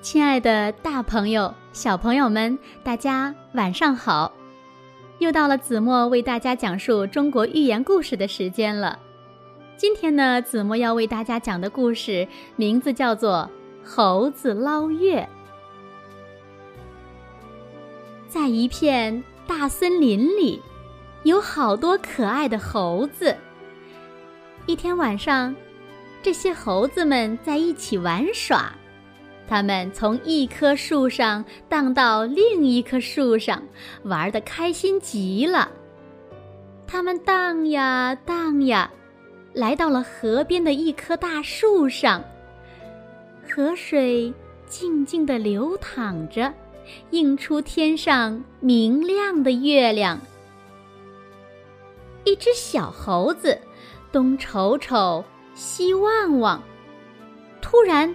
[0.00, 4.32] 亲爱的，大朋友、小朋友们，大家晚上好！
[5.18, 8.96] 又到了子墨为大家讲述中国寓言故事的时间了。
[9.76, 13.50] 今天呢，子墨要为大家讲的故事名字叫做
[13.88, 15.20] 《猴子捞月》。
[18.28, 20.62] 在一片大森林里，
[21.24, 23.36] 有好多可爱的猴子。
[24.64, 25.54] 一天晚上，
[26.22, 28.72] 这些猴子们在一起玩耍。
[29.48, 33.62] 他们从一棵树上荡到另一棵树上，
[34.02, 35.70] 玩得开心极了。
[36.86, 38.90] 他们荡呀荡呀，
[39.54, 42.22] 来到了河边的一棵大树上。
[43.50, 44.32] 河水
[44.66, 46.52] 静静地流淌着，
[47.10, 50.20] 映出天上明亮的月亮。
[52.24, 53.58] 一只小猴子
[54.12, 55.24] 东瞅瞅，
[55.54, 56.62] 西望望，
[57.62, 58.14] 突然。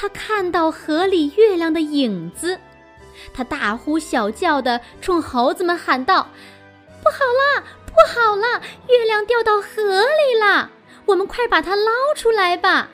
[0.00, 2.58] 他看到河里月亮的影子，
[3.34, 6.26] 他大呼小叫的冲猴子们喊道
[7.04, 8.62] ：“不好啦，不好啦！
[8.88, 10.70] 月亮掉到河里啦！
[11.04, 12.88] 我们快把它捞出来吧！”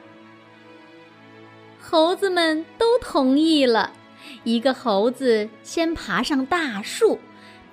[1.80, 3.92] 猴子们都同意了。
[4.42, 7.20] 一个猴子先爬上大树，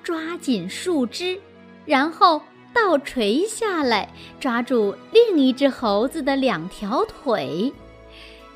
[0.04, 1.40] 抓紧树枝，
[1.88, 2.40] 然后
[2.72, 7.74] 倒垂下来，抓住另一只猴子的两条腿。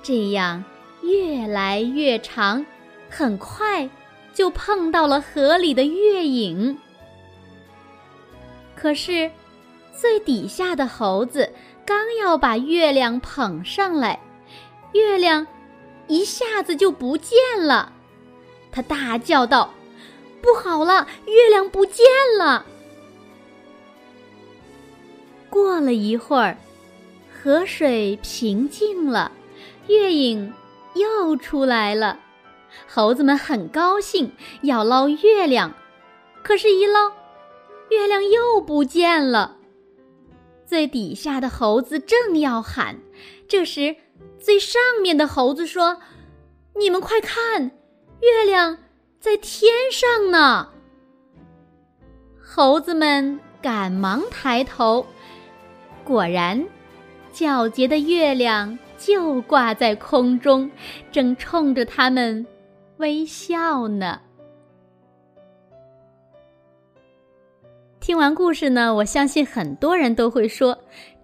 [0.02, 0.64] 这样
[1.02, 2.66] 越来越长，
[3.10, 3.90] 很快
[4.34, 6.78] 就碰到了河里的月影。
[8.76, 9.30] 可是，
[9.94, 11.52] 最底下的猴子
[11.86, 14.20] 刚要把月亮捧上来，
[14.94, 15.46] 月亮
[16.08, 17.92] 一下子就不见了。
[18.72, 19.74] 他大叫道
[20.42, 22.06] ：“不好了，月亮不见
[22.38, 22.66] 了！”
[25.50, 26.56] 过了一会儿，
[27.34, 29.32] 河水平静了。
[29.88, 30.54] 月影
[30.96, 32.20] 又出来了，
[32.88, 35.74] 猴子们很高兴，要捞月亮，
[36.44, 37.12] 可是，一捞，
[37.90, 39.56] 月亮又不见了。
[40.66, 43.00] 最底下的猴子正要喊，
[43.48, 43.96] 这时，
[44.40, 46.00] 最上面的猴子说
[46.76, 47.72] ：“你们快看，
[48.22, 48.78] 月亮
[49.20, 50.70] 在天上呢！”
[52.44, 55.06] 猴子们赶忙抬头，
[56.04, 56.68] 果然，
[57.38, 58.78] 皎洁的月亮。
[58.98, 60.72] 就挂在空中，
[61.12, 62.44] 正冲着他们
[62.98, 64.20] 微笑呢。
[68.00, 70.76] 听完故事呢，我相信很多人都会说，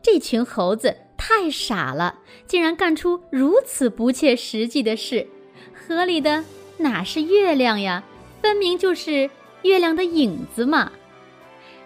[0.04, 5.28] 这群猴子太傻了，竟然干出如此不切实际的事。
[5.74, 6.44] 河里的
[6.78, 8.04] 哪是月亮呀？
[8.40, 9.28] 分明就是
[9.64, 10.92] 月亮的影子嘛！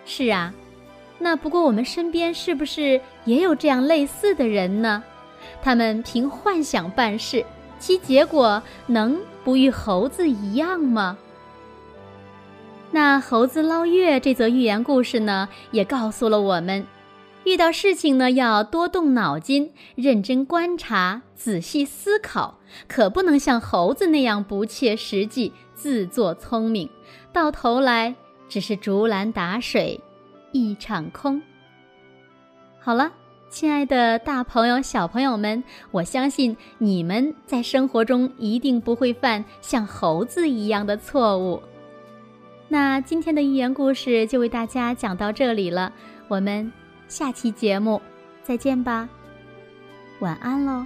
[0.04, 0.54] 是啊，
[1.20, 5.04] 那不过我们身边是不是也有这样类似的人呢？
[5.62, 7.46] 他们凭幻想办事，
[7.80, 11.18] 其结果能不与猴子一样吗？
[12.92, 16.86] 那猴子捞月这则寓言故事呢，也告诉了我们，
[17.44, 26.90] 遇到事情呢要多动脑筋，认真观察，仔细思考，可不能像猴子那样不切实际，自作聪明，
[27.34, 28.16] 到头来
[28.48, 30.00] 只是竹篮打水
[30.52, 31.42] 一场空。
[32.80, 33.12] 好了。
[33.50, 41.64] 亲爱的大朋友、小朋友们，我相信你们在生活中一定不会犯像猴子一样的错误。
[42.68, 45.94] 那今天的寓言故事就为大家讲到这里了，
[46.28, 46.70] 我们
[47.08, 48.02] 下期节目
[48.44, 49.08] 再见吧，
[50.20, 50.86] 晚安喽。